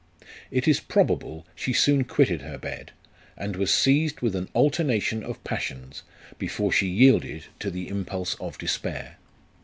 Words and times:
It 0.49 0.67
is 0.67 0.79
probable 0.79 1.45
she 1.53 1.73
soon 1.73 2.05
quitted 2.05 2.41
her 2.41 2.57
bed, 2.57 2.91
and 3.37 3.55
was 3.55 3.71
seized 3.71 4.21
with 4.21 4.35
an 4.35 4.49
alternation 4.55 5.23
of 5.23 5.43
passions, 5.43 6.01
before 6.39 6.71
she 6.71 6.87
yielded 6.87 7.43
to 7.59 7.69
the 7.69 7.87
impulse 7.87 8.33
of 8.39 8.57
despair. 8.57 9.17